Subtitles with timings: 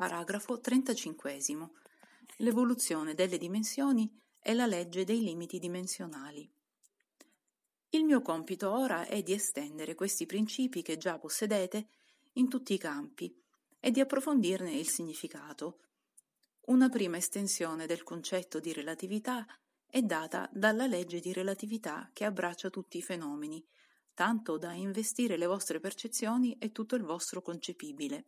[0.00, 1.38] Paragrafo 35.
[2.36, 6.50] L'evoluzione delle dimensioni è la legge dei limiti dimensionali.
[7.90, 11.88] Il mio compito ora è di estendere questi principi che già possedete
[12.32, 13.30] in tutti i campi
[13.78, 15.80] e di approfondirne il significato.
[16.68, 19.44] Una prima estensione del concetto di relatività
[19.84, 23.62] è data dalla legge di relatività che abbraccia tutti i fenomeni,
[24.14, 28.24] tanto da investire le vostre percezioni e tutto il vostro concepibile.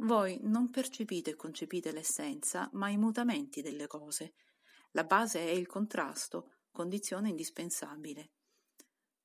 [0.00, 4.34] Voi non percepite e concepite l'essenza, ma i mutamenti delle cose.
[4.92, 8.32] La base è il contrasto, condizione indispensabile.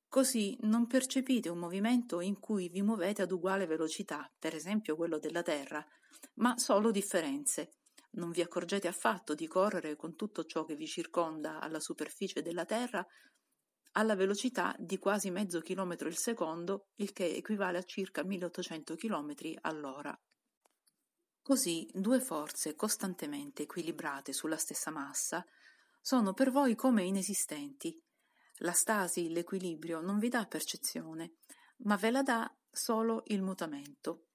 [0.08, 5.18] Così non percepite un movimento in cui vi muovete ad uguale velocità, per esempio quello
[5.18, 5.84] della Terra,
[6.34, 7.76] ma solo differenze.
[8.12, 12.66] Non vi accorgete affatto di correre con tutto ciò che vi circonda alla superficie della
[12.66, 13.06] Terra
[13.92, 19.34] alla velocità di quasi mezzo chilometro il secondo, il che equivale a circa 1800 km
[19.62, 20.18] all'ora.
[21.42, 25.44] Così due forze costantemente equilibrate sulla stessa massa
[26.00, 28.00] sono per voi come inesistenti.
[28.58, 31.32] La stasi, l'equilibrio non vi dà percezione,
[31.78, 34.26] ma ve la dà solo il mutamento.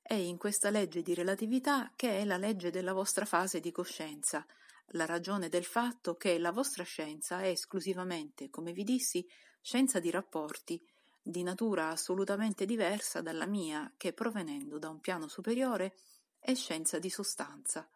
[0.00, 4.46] È in questa legge di relatività che è la legge della vostra fase di coscienza,
[4.94, 9.26] la ragione del fatto che la vostra scienza è esclusivamente, come vi dissi,
[9.60, 10.82] scienza di rapporti,
[11.20, 15.94] di natura assolutamente diversa dalla mia, che provenendo da un piano superiore
[16.44, 17.88] è scienza di sostanza.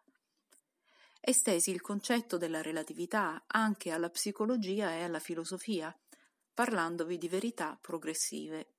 [1.19, 5.93] Estesi il concetto della relatività anche alla psicologia e alla filosofia,
[6.53, 8.75] parlandovi di verità progressive.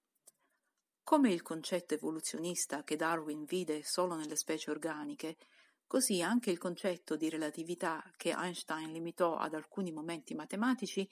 [1.03, 5.37] Come il concetto evoluzionista che Darwin vide solo nelle specie organiche,
[5.87, 11.07] così anche il concetto di relatività che Einstein limitò ad alcuni momenti matematici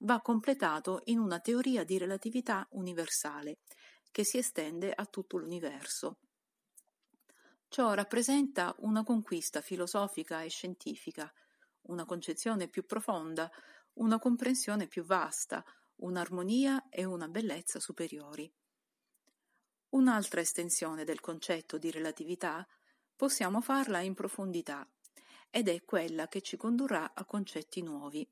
[0.00, 3.60] va completato in una teoria di relatività universale,
[4.10, 6.18] che si estende a tutto l'universo.
[7.72, 11.32] Ciò rappresenta una conquista filosofica e scientifica,
[11.84, 13.50] una concezione più profonda,
[13.94, 15.64] una comprensione più vasta,
[16.02, 18.52] un'armonia e una bellezza superiori.
[19.88, 22.68] Un'altra estensione del concetto di relatività
[23.16, 24.86] possiamo farla in profondità
[25.48, 28.30] ed è quella che ci condurrà a concetti nuovi.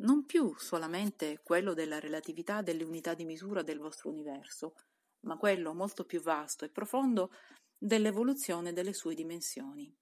[0.00, 4.74] Non più solamente quello della relatività delle unità di misura del vostro universo,
[5.20, 7.32] ma quello molto più vasto e profondo
[7.78, 9.94] dell'evoluzione delle sue dimensioni.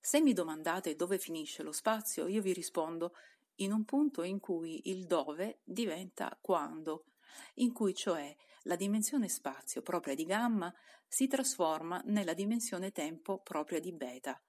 [0.00, 3.14] Se mi domandate dove finisce lo spazio, io vi rispondo
[3.56, 7.06] in un punto in cui il dove diventa quando,
[7.54, 10.72] in cui cioè la dimensione spazio propria di gamma
[11.06, 14.40] si trasforma nella dimensione tempo propria di beta.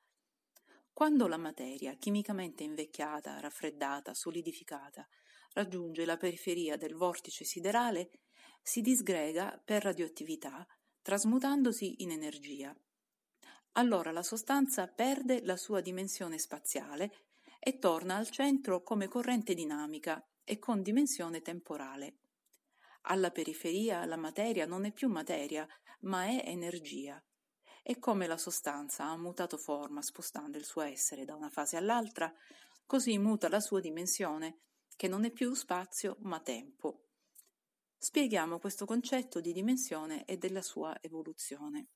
[0.92, 5.08] Quando la materia, chimicamente invecchiata, raffreddata, solidificata,
[5.54, 8.12] raggiunge la periferia del vortice siderale,
[8.62, 10.68] si disgrega per radioattività
[11.10, 12.72] trasmutandosi in energia.
[13.72, 20.24] Allora la sostanza perde la sua dimensione spaziale e torna al centro come corrente dinamica
[20.44, 22.20] e con dimensione temporale.
[23.08, 25.68] Alla periferia la materia non è più materia,
[26.02, 27.20] ma è energia.
[27.82, 32.32] E come la sostanza ha mutato forma spostando il suo essere da una fase all'altra,
[32.86, 34.60] così muta la sua dimensione,
[34.96, 37.09] che non è più spazio ma tempo.
[38.02, 41.88] Spieghiamo questo concetto di dimensione e della sua evoluzione.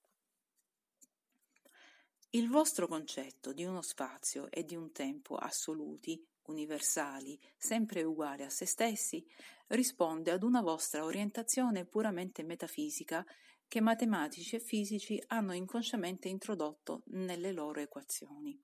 [2.32, 8.50] Il vostro concetto di uno spazio e di un tempo assoluti, universali, sempre uguali a
[8.50, 9.26] se stessi,
[9.68, 13.26] risponde ad una vostra orientazione puramente metafisica
[13.66, 18.62] che matematici e fisici hanno inconsciamente introdotto nelle loro equazioni.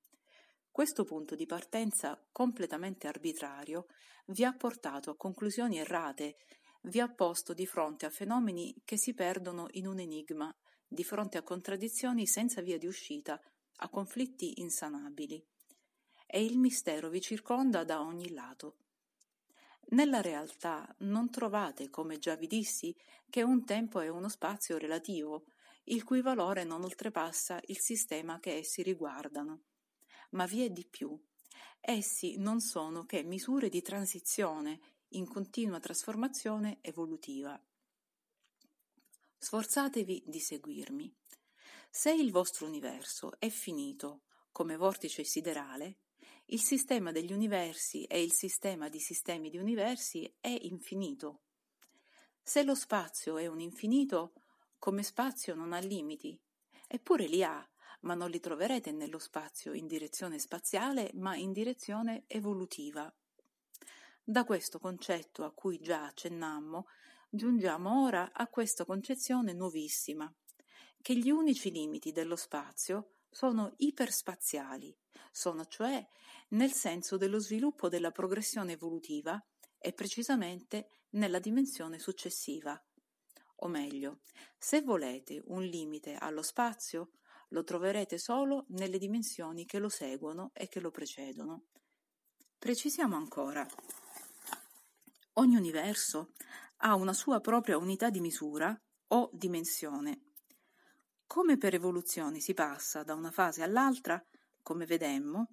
[0.70, 3.86] Questo punto di partenza completamente arbitrario
[4.28, 6.36] vi ha portato a conclusioni errate
[6.82, 10.54] vi ha posto di fronte a fenomeni che si perdono in un enigma,
[10.88, 13.40] di fronte a contraddizioni senza via di uscita,
[13.78, 15.44] a conflitti insanabili.
[16.26, 18.78] E il mistero vi circonda da ogni lato.
[19.92, 22.96] Nella realtà non trovate, come già vi dissi,
[23.30, 25.46] che un tempo è uno spazio relativo,
[25.86, 29.64] il cui valore non oltrepassa il sistema che essi riguardano.
[30.32, 31.20] Ma vi è di più.
[31.82, 34.80] Essi non sono che misure di transizione
[35.10, 37.60] in continua trasformazione evolutiva.
[39.38, 41.16] Sforzatevi di seguirmi.
[41.90, 46.00] Se il vostro universo è finito come vortice siderale,
[46.48, 51.44] il sistema degli universi e il sistema di sistemi di universi è infinito.
[52.42, 54.34] Se lo spazio è un infinito,
[54.80, 56.40] come spazio non ha limiti,
[56.88, 57.68] eppure li ha,
[58.02, 63.14] ma non li troverete nello spazio in direzione spaziale, ma in direzione evolutiva.
[64.30, 66.86] Da questo concetto a cui già accennammo,
[67.31, 70.31] giungiamo ora a questa concezione nuovissima,
[71.02, 74.96] che gli unici limiti dello spazio sono iperspaziali,
[75.31, 76.08] sono cioè
[76.50, 79.44] nel senso dello sviluppo della progressione evolutiva
[79.80, 82.80] e precisamente nella dimensione successiva.
[83.62, 84.20] O meglio,
[84.60, 87.14] se volete un limite allo spazio,
[87.48, 91.64] lo troverete solo nelle dimensioni che lo seguono e che lo precedono.
[92.60, 93.68] Precisiamo ancora.
[95.39, 96.33] Ogni universo
[96.80, 98.77] ha una sua propria unità di misura
[99.07, 100.19] o dimensione.
[101.25, 104.21] Come per evoluzione si passa da una fase all'altra,
[104.62, 105.51] come vedemmo,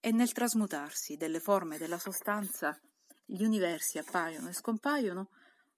[0.00, 2.76] e nel trasmutarsi delle forme della sostanza
[3.24, 5.28] gli universi appaiono e scompaiono,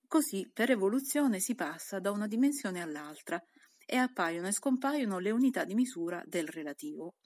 [0.07, 3.39] così per evoluzione si passa da una dimensione all'altra
[3.85, 7.17] e appaiono e scompaiono le unità di misura del relativo.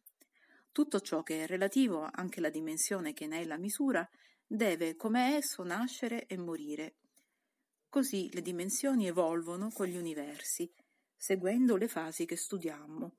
[0.73, 4.05] Tutto ciò che è relativo, anche la dimensione che ne è la misura,
[4.47, 6.97] deve come esso nascere e morire.
[7.89, 10.71] Così le dimensioni evolvono con gli universi,
[11.17, 13.17] seguendo le fasi che studiammo.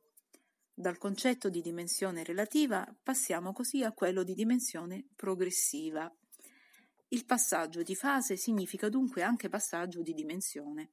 [0.73, 6.13] Dal concetto di dimensione relativa passiamo così a quello di dimensione progressiva.
[7.09, 10.91] Il passaggio di fase significa dunque anche passaggio di dimensione.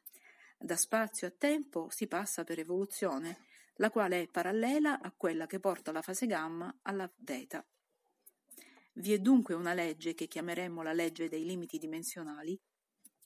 [0.57, 3.41] Da spazio a tempo si passa per evoluzione,
[3.75, 7.63] la quale è parallela a quella che porta la fase gamma alla beta.
[8.97, 12.57] Vi è dunque una legge che chiameremmo la legge dei limiti dimensionali,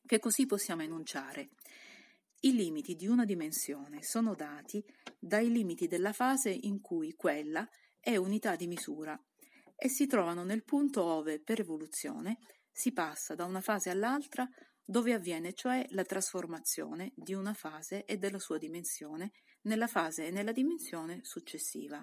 [0.06, 1.50] che così possiamo enunciare.
[2.40, 4.82] I limiti di una dimensione sono dati
[5.18, 7.68] dai limiti della fase in cui quella
[8.00, 9.20] è unità di misura
[9.76, 12.38] e si trovano nel punto ove, per evoluzione,
[12.72, 14.48] si passa da una fase all'altra
[14.82, 19.32] dove avviene cioè la trasformazione di una fase e della sua dimensione
[19.62, 22.02] nella fase e nella dimensione successiva.